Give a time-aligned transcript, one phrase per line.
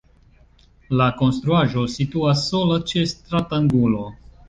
[1.01, 4.07] La konstruaĵo situas sola ĉe stratangulo.